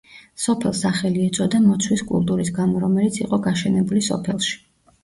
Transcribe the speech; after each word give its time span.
სოფელს 0.43 0.79
სახელი 0.85 1.21
ეწოდა 1.25 1.61
მოცვის 1.67 2.03
კულტურის 2.13 2.53
გამო, 2.59 2.83
რომელიც 2.87 3.21
იყო 3.27 3.41
გაშენებული 3.49 4.07
სოფელში. 4.11 4.61